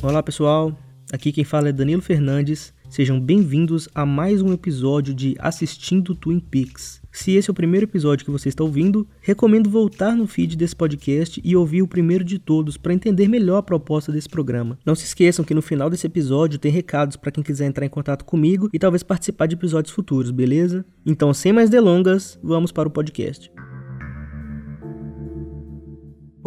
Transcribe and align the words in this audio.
Olá 0.00 0.22
pessoal, 0.22 0.78
aqui 1.12 1.32
quem 1.32 1.42
fala 1.42 1.70
é 1.70 1.72
Danilo 1.72 2.00
Fernandes. 2.00 2.72
Sejam 2.88 3.20
bem-vindos 3.20 3.88
a 3.92 4.06
mais 4.06 4.40
um 4.40 4.52
episódio 4.52 5.12
de 5.12 5.34
Assistindo 5.40 6.14
Twin 6.14 6.38
Peaks. 6.38 7.02
Se 7.10 7.32
esse 7.32 7.50
é 7.50 7.52
o 7.52 7.54
primeiro 7.54 7.84
episódio 7.84 8.24
que 8.24 8.30
você 8.30 8.48
está 8.48 8.62
ouvindo, 8.62 9.08
recomendo 9.20 9.68
voltar 9.68 10.14
no 10.14 10.28
feed 10.28 10.56
desse 10.56 10.76
podcast 10.76 11.40
e 11.44 11.56
ouvir 11.56 11.82
o 11.82 11.88
primeiro 11.88 12.22
de 12.22 12.38
todos 12.38 12.76
para 12.76 12.94
entender 12.94 13.26
melhor 13.26 13.56
a 13.56 13.62
proposta 13.62 14.12
desse 14.12 14.28
programa. 14.28 14.78
Não 14.86 14.94
se 14.94 15.04
esqueçam 15.04 15.44
que 15.44 15.52
no 15.52 15.60
final 15.60 15.90
desse 15.90 16.06
episódio 16.06 16.60
tem 16.60 16.70
recados 16.70 17.16
para 17.16 17.32
quem 17.32 17.42
quiser 17.42 17.66
entrar 17.66 17.84
em 17.84 17.90
contato 17.90 18.24
comigo 18.24 18.70
e 18.72 18.78
talvez 18.78 19.02
participar 19.02 19.46
de 19.46 19.56
episódios 19.56 19.92
futuros, 19.92 20.30
beleza? 20.30 20.86
Então, 21.04 21.34
sem 21.34 21.52
mais 21.52 21.68
delongas, 21.68 22.38
vamos 22.40 22.70
para 22.70 22.88
o 22.88 22.92
podcast. 22.92 23.50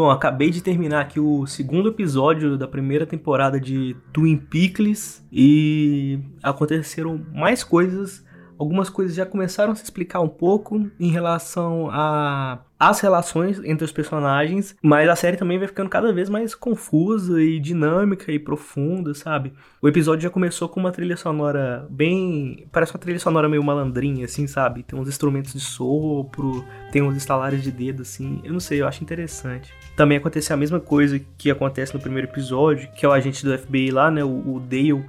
Bom, 0.01 0.09
acabei 0.09 0.49
de 0.49 0.63
terminar 0.63 1.01
aqui 1.01 1.19
o 1.19 1.45
segundo 1.45 1.89
episódio 1.89 2.57
da 2.57 2.67
primeira 2.67 3.05
temporada 3.05 3.59
de 3.59 3.95
Twin 4.11 4.35
Peaks 4.35 5.23
e 5.31 6.17
aconteceram 6.41 7.23
mais 7.31 7.63
coisas 7.63 8.25
algumas 8.61 8.91
coisas 8.91 9.15
já 9.15 9.25
começaram 9.25 9.71
a 9.71 9.75
se 9.75 9.83
explicar 9.83 10.21
um 10.21 10.27
pouco 10.27 10.87
em 10.99 11.09
relação 11.09 11.89
a 11.91 12.59
as 12.79 12.99
relações 12.99 13.61
entre 13.63 13.85
os 13.85 13.91
personagens, 13.91 14.75
mas 14.81 15.07
a 15.07 15.15
série 15.15 15.37
também 15.37 15.59
vai 15.59 15.67
ficando 15.67 15.87
cada 15.87 16.11
vez 16.11 16.29
mais 16.29 16.55
confusa 16.55 17.39
e 17.39 17.59
dinâmica 17.59 18.31
e 18.31 18.39
profunda, 18.39 19.13
sabe? 19.13 19.53
O 19.79 19.87
episódio 19.87 20.23
já 20.23 20.31
começou 20.31 20.67
com 20.67 20.79
uma 20.79 20.91
trilha 20.91 21.15
sonora 21.15 21.85
bem. 21.91 22.65
Parece 22.71 22.91
uma 22.91 22.99
trilha 22.99 23.19
sonora 23.19 23.47
meio 23.47 23.63
malandrinha, 23.63 24.25
assim, 24.25 24.47
sabe? 24.47 24.81
Tem 24.81 24.97
uns 24.97 25.07
instrumentos 25.07 25.53
de 25.53 25.59
sopro, 25.59 26.65
tem 26.91 27.03
uns 27.03 27.15
estalares 27.15 27.61
de 27.61 27.71
dedo, 27.71 28.01
assim. 28.01 28.41
Eu 28.43 28.51
não 28.51 28.59
sei, 28.59 28.81
eu 28.81 28.87
acho 28.87 29.03
interessante. 29.03 29.71
Também 29.95 30.17
acontece 30.17 30.51
a 30.51 30.57
mesma 30.57 30.79
coisa 30.79 31.21
que 31.37 31.51
acontece 31.51 31.93
no 31.93 31.99
primeiro 31.99 32.29
episódio, 32.29 32.89
que 32.95 33.05
é 33.05 33.09
o 33.09 33.11
agente 33.11 33.45
do 33.45 33.55
FBI 33.55 33.91
lá, 33.91 34.09
né? 34.09 34.23
O, 34.23 34.55
o 34.55 34.59
Dale 34.59 35.05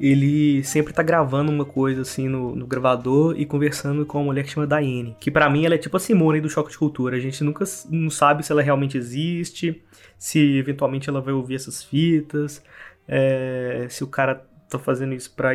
ele 0.00 0.62
sempre 0.64 0.92
tá 0.92 1.02
gravando 1.02 1.52
uma 1.52 1.64
coisa 1.64 2.02
assim 2.02 2.28
no, 2.28 2.54
no, 2.54 2.66
gravador 2.66 3.34
e 3.38 3.46
conversando 3.46 4.04
com 4.04 4.18
uma 4.18 4.24
mulher 4.24 4.44
que 4.44 4.50
chama 4.50 4.66
Diane. 4.66 5.16
Que 5.20 5.30
para 5.30 5.48
mim 5.48 5.64
ela 5.64 5.74
é 5.74 5.78
tipo 5.78 5.96
a 5.96 6.00
Simone 6.00 6.40
do 6.40 6.50
Choque 6.50 6.70
de 6.70 6.78
Cultura. 6.78 7.16
A 7.16 7.20
gente 7.20 7.42
nunca 7.44 7.64
não 7.90 8.10
sabe 8.10 8.44
se 8.44 8.52
ela 8.52 8.62
realmente 8.62 8.98
existe, 8.98 9.82
se 10.18 10.58
eventualmente 10.58 11.08
ela 11.08 11.20
vai 11.20 11.32
ouvir 11.32 11.54
essas 11.54 11.82
fitas, 11.82 12.62
é, 13.06 13.86
se 13.88 14.02
o 14.02 14.06
cara 14.06 14.44
tá 14.68 14.78
fazendo 14.78 15.14
isso 15.14 15.32
pra, 15.34 15.50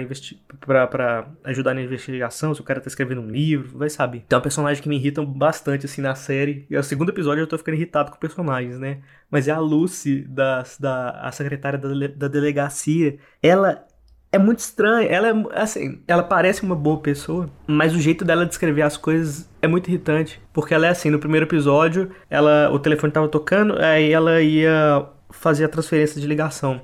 pra, 0.60 0.88
pra 0.88 1.28
ajudar 1.44 1.74
na 1.74 1.82
investigação, 1.82 2.54
se 2.54 2.62
o 2.62 2.64
cara 2.64 2.80
tá 2.80 2.88
escrevendo 2.88 3.22
um 3.22 3.30
livro, 3.30 3.78
vai 3.78 3.90
saber. 3.90 4.24
Tem 4.28 4.38
um 4.38 4.42
personagem 4.42 4.82
que 4.82 4.88
me 4.88 4.96
irrita 4.96 5.24
bastante 5.26 5.86
assim 5.86 6.02
na 6.02 6.16
série. 6.16 6.66
E 6.70 6.76
é 6.76 6.80
o 6.80 6.84
segundo 6.84 7.10
episódio 7.10 7.42
eu 7.42 7.48
tô 7.48 7.58
ficando 7.58 7.76
irritado 7.76 8.12
com 8.12 8.18
personagens, 8.18 8.80
né? 8.80 9.02
Mas 9.30 9.48
é 9.48 9.52
a 9.52 9.60
Lucy, 9.60 10.22
da, 10.22 10.64
da, 10.80 11.10
a 11.22 11.32
secretária 11.32 11.78
da, 11.78 11.90
da 12.08 12.28
delegacia. 12.28 13.18
Ela 13.42 13.86
é 14.32 14.38
muito 14.38 14.60
estranha. 14.60 15.08
Ela 15.08 15.30
é 15.30 15.62
assim, 15.62 16.00
ela 16.08 16.24
parece 16.24 16.64
uma 16.64 16.76
boa 16.76 17.00
pessoa, 17.00 17.50
mas 17.68 17.94
o 17.96 18.00
jeito 18.00 18.24
dela 18.24 18.46
descrever 18.46 18.82
as 18.82 18.98
coisas 18.98 19.50
é 19.62 19.68
muito 19.68 19.88
irritante, 19.90 20.42
porque 20.54 20.74
ela 20.74 20.88
é 20.88 20.90
assim, 20.90 21.10
no 21.10 21.20
primeiro 21.20 21.46
episódio, 21.46 22.12
ela 22.30 22.70
o 22.72 22.80
telefone 22.80 23.12
tava 23.12 23.28
tocando, 23.28 23.80
aí 23.82 24.12
ela 24.12 24.42
ia 24.42 25.06
fazer 25.30 25.66
a 25.66 25.70
transferência 25.70 26.20
de 26.20 26.28
ligação. 26.28 26.82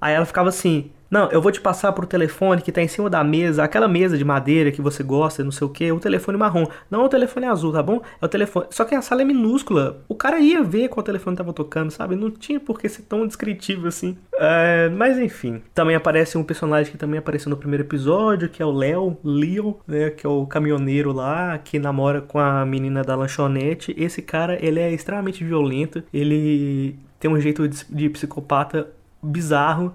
Aí 0.00 0.14
ela 0.14 0.24
ficava 0.24 0.48
assim: 0.48 0.90
não, 1.10 1.28
eu 1.30 1.42
vou 1.42 1.50
te 1.50 1.60
passar 1.60 1.92
pro 1.92 2.06
telefone 2.06 2.62
que 2.62 2.70
tá 2.70 2.80
em 2.80 2.86
cima 2.86 3.10
da 3.10 3.24
mesa, 3.24 3.64
aquela 3.64 3.88
mesa 3.88 4.16
de 4.16 4.24
madeira 4.24 4.70
que 4.70 4.80
você 4.80 5.02
gosta, 5.02 5.42
não 5.42 5.50
sei 5.50 5.66
o 5.66 5.70
que, 5.70 5.90
o 5.90 5.98
telefone 5.98 6.38
marrom. 6.38 6.66
Não 6.88 7.02
é 7.02 7.04
o 7.04 7.08
telefone 7.08 7.46
azul, 7.46 7.72
tá 7.72 7.82
bom? 7.82 8.00
É 8.20 8.24
o 8.24 8.28
telefone. 8.28 8.66
Só 8.70 8.84
que 8.84 8.94
a 8.94 9.02
sala 9.02 9.22
é 9.22 9.24
minúscula. 9.24 10.02
O 10.08 10.14
cara 10.14 10.38
ia 10.38 10.62
ver 10.62 10.88
qual 10.88 11.02
telefone 11.02 11.36
tava 11.36 11.52
tocando, 11.52 11.90
sabe? 11.90 12.14
Não 12.14 12.30
tinha 12.30 12.60
por 12.60 12.78
que 12.78 12.88
ser 12.88 13.02
tão 13.02 13.26
descritivo 13.26 13.88
assim. 13.88 14.16
É, 14.38 14.88
mas 14.90 15.18
enfim. 15.18 15.60
Também 15.74 15.96
aparece 15.96 16.38
um 16.38 16.44
personagem 16.44 16.92
que 16.92 16.98
também 16.98 17.18
apareceu 17.18 17.50
no 17.50 17.56
primeiro 17.56 17.82
episódio, 17.82 18.48
que 18.48 18.62
é 18.62 18.64
o 18.64 18.70
Léo, 18.70 19.16
Leo, 19.24 19.80
né? 19.86 20.10
Que 20.10 20.24
é 20.24 20.30
o 20.30 20.46
caminhoneiro 20.46 21.12
lá, 21.12 21.58
que 21.58 21.78
namora 21.78 22.20
com 22.20 22.38
a 22.38 22.64
menina 22.64 23.02
da 23.02 23.16
lanchonete. 23.16 23.94
Esse 23.98 24.22
cara, 24.22 24.64
ele 24.64 24.78
é 24.78 24.92
extremamente 24.92 25.42
violento. 25.42 26.04
Ele 26.14 26.96
tem 27.18 27.30
um 27.30 27.40
jeito 27.40 27.66
de, 27.68 27.84
de 27.90 28.08
psicopata 28.08 28.88
bizarro. 29.20 29.94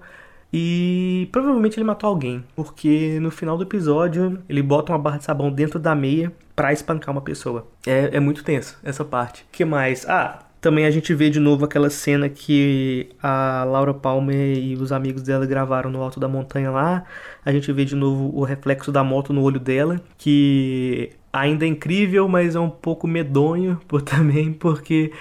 E 0.58 1.28
provavelmente 1.30 1.76
ele 1.76 1.84
matou 1.84 2.08
alguém, 2.08 2.42
porque 2.54 3.20
no 3.20 3.30
final 3.30 3.58
do 3.58 3.64
episódio 3.64 4.38
ele 4.48 4.62
bota 4.62 4.90
uma 4.90 4.98
barra 4.98 5.18
de 5.18 5.24
sabão 5.24 5.50
dentro 5.50 5.78
da 5.78 5.94
meia 5.94 6.32
para 6.54 6.72
espancar 6.72 7.14
uma 7.14 7.20
pessoa. 7.20 7.66
É, 7.86 8.16
é 8.16 8.20
muito 8.20 8.42
tenso 8.42 8.78
essa 8.82 9.04
parte. 9.04 9.44
que 9.52 9.66
mais? 9.66 10.08
Ah, 10.08 10.46
também 10.58 10.86
a 10.86 10.90
gente 10.90 11.12
vê 11.12 11.28
de 11.28 11.38
novo 11.38 11.66
aquela 11.66 11.90
cena 11.90 12.30
que 12.30 13.10
a 13.22 13.64
Laura 13.64 13.92
Palmer 13.92 14.56
e 14.56 14.74
os 14.76 14.92
amigos 14.92 15.22
dela 15.22 15.44
gravaram 15.44 15.90
no 15.90 16.00
alto 16.00 16.18
da 16.18 16.26
montanha 16.26 16.70
lá. 16.70 17.04
A 17.44 17.52
gente 17.52 17.70
vê 17.70 17.84
de 17.84 17.94
novo 17.94 18.34
o 18.34 18.42
reflexo 18.42 18.90
da 18.90 19.04
moto 19.04 19.34
no 19.34 19.42
olho 19.42 19.60
dela, 19.60 20.00
que 20.16 21.10
ainda 21.30 21.66
é 21.66 21.68
incrível, 21.68 22.26
mas 22.28 22.56
é 22.56 22.60
um 22.60 22.70
pouco 22.70 23.06
medonho 23.06 23.78
por 23.86 24.00
também, 24.02 24.54
porque 24.54 25.12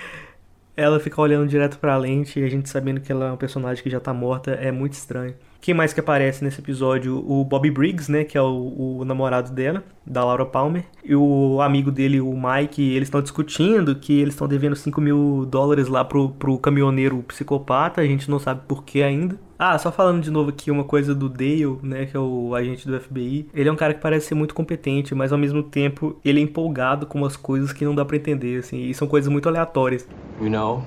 ela 0.76 1.00
ficar 1.00 1.22
olhando 1.22 1.48
direto 1.48 1.78
pra 1.80 1.98
lente 1.98 2.40
e 2.40 2.44
a 2.44 2.50
gente 2.50 2.70
sabendo 2.70 3.00
que 3.00 3.12
ela 3.12 3.26
é 3.26 3.28
uma 3.30 3.38
personagem 3.38 3.84
que 3.84 3.90
já 3.90 4.00
tá 4.00 4.14
morta 4.14 4.52
é 4.52 4.72
muito 4.72 4.94
estranho. 4.94 5.34
Quem 5.66 5.74
mais 5.74 5.94
que 5.94 6.00
aparece 6.00 6.44
nesse 6.44 6.60
episódio? 6.60 7.18
O 7.28 7.44
Bobby 7.44 7.72
Briggs, 7.72 8.12
né? 8.12 8.24
Que 8.24 8.38
é 8.38 8.42
o, 8.42 9.00
o 9.00 9.06
namorado 9.06 9.52
dela, 9.52 9.84
da 10.06 10.24
Laura 10.24 10.46
Palmer. 10.46 10.86
E 11.04 11.16
o 11.16 11.60
amigo 11.60 11.92
dele, 11.92 12.22
o 12.22 12.34
Mike, 12.34 12.84
eles 12.84 13.08
estão 13.08 13.20
discutindo 13.20 13.96
que 13.96 14.14
eles 14.14 14.36
estão 14.36 14.48
devendo 14.48 14.76
5 14.76 15.02
mil 15.02 15.44
dólares 15.50 15.88
lá 15.88 16.06
pro, 16.06 16.30
pro 16.30 16.60
caminhoneiro 16.60 17.24
psicopata. 17.24 18.00
A 18.02 18.06
gente 18.06 18.30
não 18.30 18.38
sabe 18.38 18.62
por 18.68 18.84
que 18.84 19.02
ainda. 19.02 19.40
Ah, 19.58 19.78
só 19.78 19.92
falando 19.92 20.22
de 20.22 20.30
novo 20.30 20.50
aqui 20.50 20.70
uma 20.70 20.84
coisa 20.84 21.16
do 21.16 21.30
Dale, 21.30 21.78
né, 21.82 22.06
que 22.06 22.16
é 22.16 22.20
o 22.20 22.54
agente 22.54 22.88
do 22.88 23.00
FBI. 23.00 23.48
Ele 23.54 23.70
é 23.70 23.72
um 23.72 23.76
cara 23.76 23.94
que 23.94 24.02
parece 24.02 24.28
ser 24.28 24.36
muito 24.36 24.54
competente, 24.54 25.16
mas 25.16 25.32
ao 25.32 25.38
mesmo 25.38 25.64
tempo 25.64 26.20
ele 26.26 26.40
é 26.40 26.44
empolgado 26.44 27.06
com 27.06 27.18
umas 27.18 27.38
coisas 27.38 27.72
que 27.72 27.86
não 27.86 27.96
dá 27.96 28.04
para 28.04 28.18
entender, 28.18 28.60
assim, 28.60 28.84
e 28.84 28.94
são 28.94 29.08
coisas 29.08 29.32
muito 29.32 29.48
aleatórias. 29.48 30.08
You 30.42 30.50
know, 30.50 30.84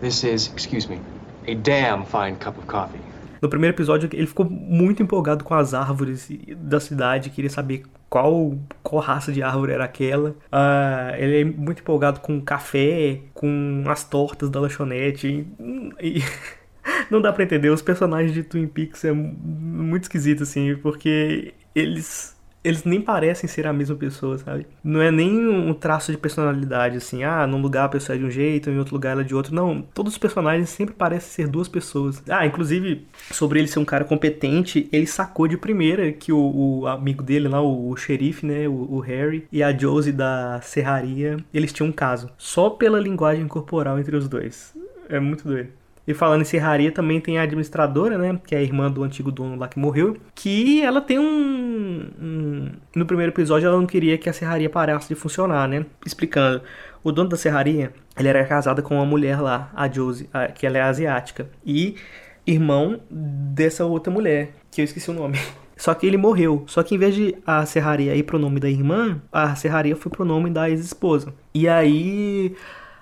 this 0.00 0.22
is, 0.22 0.52
excuse 0.56 0.88
me, 0.88 1.00
a 1.48 1.54
damn 1.54 2.04
fine 2.04 2.36
cup 2.38 2.56
of 2.58 2.66
coffee. 2.66 3.00
No 3.42 3.48
primeiro 3.48 3.76
episódio, 3.76 4.08
ele 4.12 4.26
ficou 4.26 4.48
muito 4.48 5.02
empolgado 5.02 5.44
com 5.44 5.52
as 5.52 5.74
árvores 5.74 6.30
da 6.56 6.80
cidade, 6.80 7.28
queria 7.28 7.50
saber 7.50 7.82
qual, 8.08 8.56
qual 8.82 9.02
raça 9.02 9.30
de 9.30 9.42
árvore 9.42 9.72
era 9.72 9.84
aquela. 9.84 10.30
Uh, 10.30 11.14
ele 11.18 11.40
é 11.40 11.44
muito 11.44 11.80
empolgado 11.80 12.20
com 12.20 12.40
café, 12.40 13.20
com 13.34 13.84
as 13.86 14.02
tortas 14.02 14.48
da 14.48 14.60
lanchonete. 14.60 15.46
E, 15.60 16.18
e 16.18 16.22
não 17.10 17.20
dá 17.20 17.32
para 17.32 17.44
entender. 17.44 17.70
Os 17.70 17.82
personagens 17.82 18.32
de 18.32 18.42
Twin 18.42 18.66
Peaks 18.66 19.04
é 19.04 19.12
muito 19.12 20.04
esquisito, 20.04 20.42
assim, 20.42 20.76
porque 20.76 21.54
eles 21.74 22.34
eles 22.64 22.82
nem 22.82 23.00
parecem 23.00 23.46
ser 23.46 23.66
a 23.66 23.72
mesma 23.74 23.94
pessoa, 23.94 24.38
sabe? 24.38 24.66
Não 24.82 25.02
é 25.02 25.10
nem 25.10 25.46
um 25.46 25.74
traço 25.74 26.10
de 26.10 26.16
personalidade, 26.16 26.96
assim, 26.96 27.22
ah, 27.22 27.46
num 27.46 27.60
lugar 27.60 27.84
a 27.84 27.88
pessoa 27.90 28.16
é 28.16 28.18
de 28.18 28.24
um 28.24 28.30
jeito, 28.30 28.70
em 28.70 28.78
outro 28.78 28.94
lugar 28.94 29.12
ela 29.12 29.20
é 29.20 29.24
de 29.24 29.34
outro. 29.34 29.54
Não, 29.54 29.82
todos 29.92 30.14
os 30.14 30.18
personagens 30.18 30.70
sempre 30.70 30.94
parecem 30.94 31.30
ser 31.30 31.46
duas 31.46 31.68
pessoas. 31.68 32.22
Ah, 32.26 32.46
inclusive, 32.46 33.06
sobre 33.30 33.58
ele 33.58 33.68
ser 33.68 33.80
um 33.80 33.84
cara 33.84 34.04
competente, 34.04 34.88
ele 34.90 35.06
sacou 35.06 35.46
de 35.46 35.58
primeira 35.58 36.10
que 36.10 36.32
o, 36.32 36.38
o 36.80 36.86
amigo 36.86 37.22
dele 37.22 37.48
lá, 37.48 37.60
o, 37.60 37.90
o 37.90 37.96
xerife, 37.96 38.46
né, 38.46 38.66
o, 38.66 38.94
o, 38.94 39.00
Harry, 39.00 39.46
e 39.52 39.62
a 39.62 39.76
Josie 39.76 40.12
da 40.12 40.58
serraria, 40.62 41.36
eles 41.52 41.70
tinham 41.70 41.90
um 41.90 41.92
caso. 41.92 42.30
Só 42.38 42.70
pela 42.70 42.98
linguagem 42.98 43.46
corporal 43.46 43.98
entre 43.98 44.16
os 44.16 44.26
dois. 44.26 44.74
É 45.10 45.20
muito 45.20 45.46
doido. 45.46 45.68
E 46.06 46.12
falando 46.12 46.42
em 46.42 46.44
serraria, 46.44 46.92
também 46.92 47.20
tem 47.20 47.38
a 47.38 47.42
administradora, 47.42 48.18
né? 48.18 48.38
Que 48.46 48.54
é 48.54 48.58
a 48.58 48.62
irmã 48.62 48.90
do 48.90 49.02
antigo 49.02 49.32
dono 49.32 49.56
lá 49.56 49.68
que 49.68 49.78
morreu. 49.78 50.16
Que 50.34 50.82
ela 50.82 51.00
tem 51.00 51.18
um, 51.18 52.10
um. 52.20 52.70
No 52.94 53.06
primeiro 53.06 53.32
episódio, 53.32 53.66
ela 53.66 53.78
não 53.78 53.86
queria 53.86 54.18
que 54.18 54.28
a 54.28 54.32
serraria 54.32 54.68
parasse 54.68 55.08
de 55.08 55.14
funcionar, 55.14 55.66
né? 55.66 55.86
Explicando. 56.04 56.62
O 57.02 57.10
dono 57.10 57.28
da 57.28 57.36
serraria, 57.36 57.92
ele 58.18 58.28
era 58.28 58.44
casado 58.44 58.82
com 58.82 58.96
uma 58.96 59.06
mulher 59.06 59.40
lá, 59.40 59.70
a 59.74 59.88
Josie, 59.88 60.28
a, 60.32 60.48
que 60.48 60.66
ela 60.66 60.78
é 60.78 60.82
asiática. 60.82 61.48
E 61.64 61.96
irmão 62.46 63.00
dessa 63.10 63.84
outra 63.84 64.12
mulher, 64.12 64.52
que 64.70 64.80
eu 64.80 64.84
esqueci 64.84 65.10
o 65.10 65.14
nome. 65.14 65.38
Só 65.76 65.92
que 65.92 66.06
ele 66.06 66.16
morreu. 66.16 66.64
Só 66.66 66.82
que 66.82 66.94
em 66.94 66.98
vez 66.98 67.14
de 67.14 67.34
a 67.46 67.66
serraria 67.66 68.14
ir 68.14 68.22
pro 68.22 68.38
nome 68.38 68.60
da 68.60 68.68
irmã, 68.68 69.20
a 69.32 69.54
serraria 69.56 69.96
foi 69.96 70.10
pro 70.10 70.24
nome 70.24 70.50
da 70.50 70.70
ex-esposa. 70.70 71.34
E 71.52 71.68
aí 71.68 72.54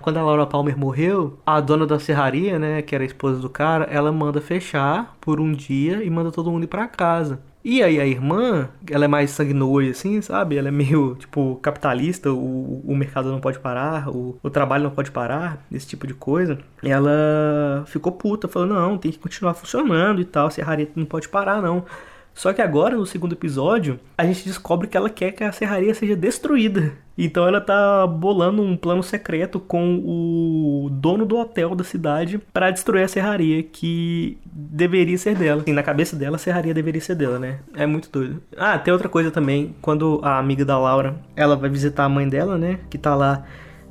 quando 0.03 0.17
a 0.17 0.23
Laura 0.23 0.45
Palmer 0.45 0.77
morreu, 0.77 1.39
a 1.45 1.59
dona 1.61 1.87
da 1.87 1.97
serraria, 1.97 2.59
né, 2.59 2.81
que 2.81 2.93
era 2.93 3.03
a 3.03 3.07
esposa 3.07 3.39
do 3.39 3.49
cara, 3.49 3.85
ela 3.85 4.11
manda 4.11 4.41
fechar 4.41 5.15
por 5.21 5.39
um 5.39 5.53
dia 5.53 6.03
e 6.03 6.09
manda 6.09 6.31
todo 6.31 6.51
mundo 6.51 6.65
ir 6.65 6.67
pra 6.67 6.87
casa. 6.87 7.41
E 7.63 7.81
aí 7.81 7.97
a 7.97 8.05
irmã, 8.05 8.67
ela 8.91 9.05
é 9.05 9.07
mais 9.07 9.31
sanguínea 9.31 9.89
assim, 9.89 10.21
sabe? 10.21 10.57
Ela 10.57 10.67
é 10.67 10.71
meio, 10.71 11.15
tipo, 11.15 11.55
capitalista, 11.61 12.29
o, 12.29 12.81
o 12.85 12.93
mercado 12.93 13.31
não 13.31 13.39
pode 13.39 13.57
parar, 13.59 14.09
o, 14.09 14.37
o 14.43 14.49
trabalho 14.49 14.83
não 14.83 14.91
pode 14.91 15.11
parar, 15.11 15.65
esse 15.71 15.87
tipo 15.87 16.05
de 16.05 16.13
coisa. 16.13 16.59
Ela 16.83 17.85
ficou 17.87 18.11
puta, 18.11 18.49
falou, 18.49 18.67
não, 18.67 18.97
tem 18.97 19.11
que 19.11 19.19
continuar 19.19 19.53
funcionando 19.53 20.19
e 20.19 20.25
tal, 20.25 20.47
a 20.47 20.51
serraria 20.51 20.89
não 20.93 21.05
pode 21.05 21.29
parar, 21.29 21.61
não. 21.61 21.85
Só 22.33 22.51
que 22.51 22.61
agora, 22.61 22.95
no 22.95 23.05
segundo 23.05 23.33
episódio, 23.33 23.99
a 24.17 24.25
gente 24.25 24.45
descobre 24.45 24.87
que 24.87 24.97
ela 24.97 25.09
quer 25.09 25.31
que 25.31 25.43
a 25.43 25.51
serraria 25.51 25.93
seja 25.93 26.15
destruída. 26.15 26.93
Então 27.15 27.47
ela 27.47 27.61
tá 27.61 28.07
bolando 28.07 28.63
um 28.63 28.75
plano 28.75 29.03
secreto 29.03 29.59
com 29.59 30.01
o 30.03 30.89
dono 30.89 31.25
do 31.25 31.37
hotel 31.37 31.75
da 31.75 31.83
cidade 31.83 32.39
para 32.51 32.71
destruir 32.71 33.03
a 33.03 33.07
serraria 33.07 33.61
que 33.61 34.37
deveria 34.45 35.17
ser 35.17 35.35
dela. 35.35 35.61
Assim, 35.61 35.73
na 35.73 35.83
cabeça 35.83 36.15
dela, 36.15 36.37
a 36.37 36.39
serraria 36.39 36.73
deveria 36.73 37.01
ser 37.01 37.15
dela, 37.15 37.37
né? 37.37 37.59
É 37.75 37.85
muito 37.85 38.09
doido. 38.11 38.41
Ah, 38.57 38.79
tem 38.79 38.91
outra 38.91 39.07
coisa 39.07 39.29
também. 39.29 39.75
Quando 39.79 40.19
a 40.23 40.39
amiga 40.39 40.65
da 40.65 40.77
Laura, 40.79 41.15
ela 41.35 41.55
vai 41.55 41.69
visitar 41.69 42.05
a 42.05 42.09
mãe 42.09 42.27
dela, 42.27 42.57
né? 42.57 42.79
Que 42.89 42.97
tá 42.97 43.13
lá 43.13 43.43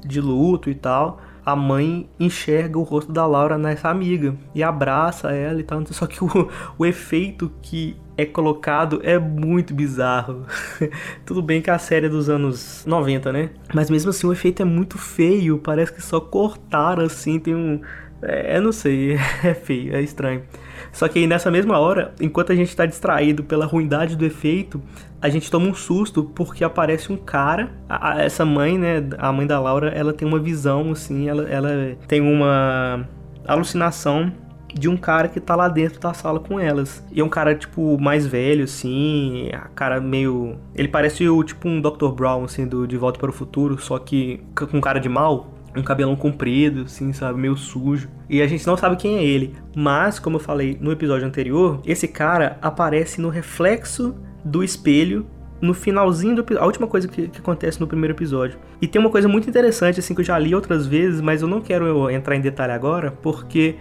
de 0.04 0.20
luto 0.20 0.68
e 0.68 0.74
tal 0.74 1.20
a 1.44 1.56
mãe 1.56 2.08
enxerga 2.18 2.78
o 2.78 2.82
rosto 2.82 3.12
da 3.12 3.26
Laura 3.26 3.58
nessa 3.58 3.88
amiga 3.88 4.34
e 4.54 4.62
abraça 4.62 5.32
ela 5.32 5.60
e 5.60 5.64
tal. 5.64 5.82
Só 5.86 6.06
que 6.06 6.22
o, 6.22 6.28
o 6.78 6.86
efeito 6.86 7.52
que 7.60 7.96
é 8.16 8.24
colocado 8.24 9.00
é 9.02 9.18
muito 9.18 9.74
bizarro. 9.74 10.46
Tudo 11.26 11.42
bem 11.42 11.60
que 11.60 11.70
a 11.70 11.78
série 11.78 12.06
é 12.06 12.08
dos 12.08 12.28
anos 12.28 12.84
90, 12.86 13.32
né? 13.32 13.50
Mas 13.74 13.90
mesmo 13.90 14.10
assim 14.10 14.26
o 14.26 14.32
efeito 14.32 14.62
é 14.62 14.64
muito 14.64 14.98
feio. 14.98 15.58
Parece 15.58 15.92
que 15.92 16.02
só 16.02 16.20
cortaram 16.20 17.04
assim, 17.04 17.38
tem 17.38 17.54
um. 17.54 17.80
É, 18.22 18.60
não 18.60 18.70
sei, 18.70 19.14
é 19.42 19.54
feio, 19.54 19.94
é 19.96 20.00
estranho. 20.00 20.42
Só 20.90 21.08
que 21.08 21.18
aí 21.18 21.26
nessa 21.26 21.50
mesma 21.50 21.78
hora, 21.78 22.14
enquanto 22.20 22.52
a 22.52 22.54
gente 22.54 22.74
tá 22.74 22.86
distraído 22.86 23.44
pela 23.44 23.66
ruindade 23.66 24.16
do 24.16 24.24
efeito, 24.24 24.82
a 25.20 25.28
gente 25.28 25.50
toma 25.50 25.66
um 25.66 25.74
susto 25.74 26.24
porque 26.24 26.64
aparece 26.64 27.12
um 27.12 27.16
cara. 27.16 27.70
A, 27.88 28.12
a, 28.12 28.22
essa 28.22 28.44
mãe, 28.44 28.78
né, 28.78 29.02
a 29.18 29.32
mãe 29.32 29.46
da 29.46 29.60
Laura, 29.60 29.88
ela 29.90 30.12
tem 30.12 30.26
uma 30.26 30.38
visão, 30.38 30.90
assim, 30.90 31.28
ela, 31.28 31.48
ela 31.48 31.96
tem 32.08 32.20
uma 32.20 33.06
alucinação 33.46 34.32
de 34.74 34.88
um 34.88 34.96
cara 34.96 35.28
que 35.28 35.38
tá 35.38 35.54
lá 35.54 35.68
dentro 35.68 36.00
da 36.00 36.14
sala 36.14 36.40
com 36.40 36.58
elas. 36.58 37.04
E 37.12 37.20
é 37.20 37.24
um 37.24 37.28
cara, 37.28 37.54
tipo, 37.54 37.98
mais 38.00 38.26
velho, 38.26 38.64
assim, 38.64 39.50
a 39.52 39.68
cara 39.74 40.00
meio. 40.00 40.56
Ele 40.74 40.88
parece 40.88 41.28
o 41.28 41.42
tipo 41.44 41.68
um 41.68 41.80
Dr. 41.80 42.08
Brown, 42.08 42.44
assim, 42.44 42.66
do 42.66 42.86
De 42.86 42.96
Volta 42.96 43.18
para 43.18 43.30
o 43.30 43.32
Futuro, 43.32 43.78
só 43.78 43.98
que 43.98 44.40
com 44.54 44.80
cara 44.80 44.98
de 44.98 45.08
mal 45.08 45.50
um 45.76 45.82
cabelão 45.82 46.14
comprido, 46.14 46.82
assim, 46.82 47.12
sabe, 47.12 47.40
meio 47.40 47.56
sujo. 47.56 48.08
E 48.28 48.42
a 48.42 48.46
gente 48.46 48.66
não 48.66 48.76
sabe 48.76 48.96
quem 48.96 49.16
é 49.18 49.24
ele. 49.24 49.54
Mas, 49.74 50.18
como 50.18 50.36
eu 50.36 50.40
falei 50.40 50.76
no 50.80 50.92
episódio 50.92 51.26
anterior, 51.26 51.80
esse 51.86 52.06
cara 52.06 52.58
aparece 52.60 53.20
no 53.20 53.28
reflexo 53.28 54.14
do 54.44 54.62
espelho 54.62 55.26
no 55.62 55.72
finalzinho 55.72 56.34
do 56.34 56.58
a 56.58 56.66
última 56.66 56.88
coisa 56.88 57.06
que, 57.06 57.28
que, 57.28 57.38
acontece 57.38 57.80
no 57.80 57.86
primeiro 57.86 58.12
episódio. 58.12 58.58
E 58.80 58.88
tem 58.88 59.00
uma 59.00 59.10
coisa 59.10 59.28
muito 59.28 59.48
interessante 59.48 60.00
assim 60.00 60.12
que 60.12 60.20
eu 60.20 60.24
já 60.24 60.36
li 60.36 60.52
outras 60.52 60.88
vezes, 60.88 61.20
mas 61.20 61.40
eu 61.40 61.46
não 61.46 61.60
quero 61.60 62.10
entrar 62.10 62.34
em 62.34 62.40
detalhe 62.40 62.72
agora, 62.72 63.12
porque 63.12 63.76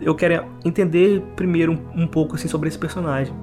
eu 0.00 0.14
quero 0.14 0.46
entender 0.64 1.20
primeiro 1.34 1.72
um, 1.72 2.02
um 2.04 2.06
pouco 2.06 2.36
assim 2.36 2.46
sobre 2.46 2.68
esse 2.68 2.78
personagem. 2.78 3.34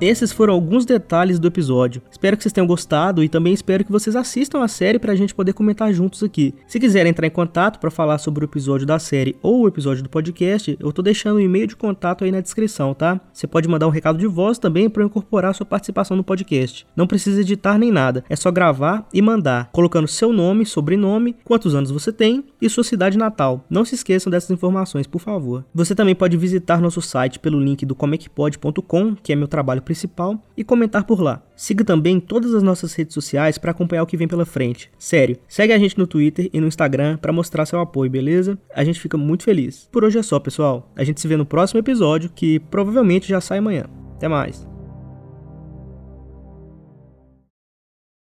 Esses 0.00 0.32
foram 0.32 0.54
alguns 0.54 0.86
detalhes 0.86 1.38
do 1.38 1.46
episódio. 1.46 2.00
Espero 2.10 2.34
que 2.34 2.42
vocês 2.42 2.54
tenham 2.54 2.66
gostado 2.66 3.22
e 3.22 3.28
também 3.28 3.52
espero 3.52 3.84
que 3.84 3.92
vocês 3.92 4.16
assistam 4.16 4.62
a 4.62 4.68
série 4.68 4.98
para 4.98 5.12
a 5.12 5.14
gente 5.14 5.34
poder 5.34 5.52
comentar 5.52 5.92
juntos 5.92 6.22
aqui. 6.22 6.54
Se 6.66 6.80
quiserem 6.80 7.10
entrar 7.10 7.26
em 7.26 7.30
contato 7.30 7.78
para 7.78 7.90
falar 7.90 8.16
sobre 8.16 8.42
o 8.42 8.46
episódio 8.46 8.86
da 8.86 8.98
série 8.98 9.36
ou 9.42 9.60
o 9.60 9.68
episódio 9.68 10.02
do 10.02 10.08
podcast, 10.08 10.74
eu 10.80 10.90
tô 10.90 11.02
deixando 11.02 11.34
o 11.34 11.36
um 11.36 11.40
e-mail 11.40 11.66
de 11.66 11.76
contato 11.76 12.24
aí 12.24 12.32
na 12.32 12.40
descrição, 12.40 12.94
tá? 12.94 13.20
Você 13.30 13.46
pode 13.46 13.68
mandar 13.68 13.86
um 13.86 13.90
recado 13.90 14.18
de 14.18 14.26
voz 14.26 14.58
também 14.58 14.88
para 14.88 15.04
incorporar 15.04 15.54
sua 15.54 15.66
participação 15.66 16.16
no 16.16 16.24
podcast. 16.24 16.86
Não 16.96 17.06
precisa 17.06 17.42
editar 17.42 17.76
nem 17.76 17.92
nada, 17.92 18.24
é 18.30 18.36
só 18.36 18.50
gravar 18.50 19.06
e 19.12 19.20
mandar, 19.20 19.68
colocando 19.70 20.08
seu 20.08 20.32
nome, 20.32 20.64
sobrenome, 20.64 21.36
quantos 21.44 21.74
anos 21.74 21.90
você 21.90 22.10
tem 22.10 22.42
e 22.58 22.70
sua 22.70 22.84
cidade 22.84 23.18
natal. 23.18 23.66
Não 23.68 23.84
se 23.84 23.96
esqueçam 23.96 24.30
dessas 24.30 24.50
informações, 24.50 25.06
por 25.06 25.20
favor. 25.20 25.62
Você 25.74 25.94
também 25.94 26.14
pode 26.14 26.38
visitar 26.38 26.80
nosso 26.80 27.02
site 27.02 27.38
pelo 27.38 27.60
link 27.60 27.84
do 27.84 27.94
comecpod.com, 27.94 29.14
que 29.22 29.34
é 29.34 29.36
meu 29.36 29.46
trabalho 29.46 29.82
principal 29.90 30.40
e 30.56 30.62
comentar 30.62 31.02
por 31.02 31.20
lá. 31.20 31.42
Siga 31.56 31.84
também 31.84 32.20
todas 32.20 32.54
as 32.54 32.62
nossas 32.62 32.94
redes 32.94 33.12
sociais 33.12 33.58
para 33.58 33.72
acompanhar 33.72 34.04
o 34.04 34.06
que 34.06 34.16
vem 34.16 34.28
pela 34.28 34.46
frente. 34.46 34.88
Sério, 34.96 35.36
segue 35.48 35.72
a 35.72 35.78
gente 35.78 35.98
no 35.98 36.06
Twitter 36.06 36.48
e 36.52 36.60
no 36.60 36.68
Instagram 36.68 37.16
para 37.16 37.32
mostrar 37.32 37.66
seu 37.66 37.80
apoio, 37.80 38.08
beleza? 38.08 38.56
A 38.72 38.84
gente 38.84 39.00
fica 39.00 39.18
muito 39.18 39.42
feliz. 39.42 39.88
Por 39.90 40.04
hoje 40.04 40.18
é 40.18 40.22
só, 40.22 40.38
pessoal. 40.38 40.88
A 40.94 41.02
gente 41.02 41.20
se 41.20 41.26
vê 41.26 41.36
no 41.36 41.44
próximo 41.44 41.80
episódio, 41.80 42.30
que 42.32 42.60
provavelmente 42.60 43.28
já 43.28 43.40
sai 43.40 43.58
amanhã. 43.58 43.86
Até 44.14 44.28
mais. 44.28 44.64